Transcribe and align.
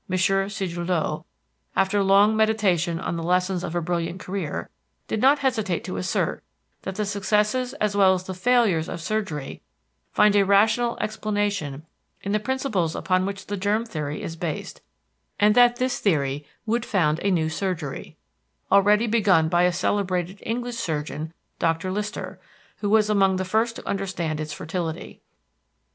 Sedillot, 0.09 1.25
after 1.75 2.01
long 2.01 2.35
meditation 2.35 2.99
on 2.99 3.17
the 3.17 3.21
lessons 3.21 3.63
of 3.63 3.75
a 3.75 3.81
brilliant 3.81 4.19
career, 4.19 4.71
did 5.07 5.21
not 5.21 5.37
hesitate 5.37 5.83
to 5.83 5.95
assert 5.97 6.43
that 6.81 6.95
the 6.95 7.05
successes 7.05 7.73
as 7.75 7.95
well 7.95 8.15
as 8.15 8.23
the 8.23 8.33
failures 8.33 8.89
of 8.89 8.99
Surgery 8.99 9.61
find 10.11 10.35
a 10.35 10.43
rational 10.43 10.97
explanation 10.99 11.85
in 12.23 12.31
the 12.31 12.39
principles 12.39 12.95
upon 12.95 13.27
which 13.27 13.45
the 13.45 13.55
germ 13.55 13.85
theory 13.85 14.23
is 14.23 14.35
based, 14.35 14.81
and 15.39 15.53
that 15.53 15.75
this 15.75 15.99
theory 15.99 16.47
would 16.65 16.83
found 16.83 17.19
a 17.19 17.29
new 17.29 17.47
Surgery—already 17.47 19.05
begun 19.05 19.49
by 19.49 19.61
a 19.61 19.71
celebrated 19.71 20.39
English 20.41 20.77
surgeon, 20.77 21.31
Dr. 21.59 21.91
Lister, 21.91 22.41
who 22.77 22.89
was 22.89 23.07
among 23.07 23.35
the 23.35 23.45
first 23.45 23.75
to 23.75 23.87
understand 23.87 24.39
its 24.39 24.51
fertility. 24.51 25.21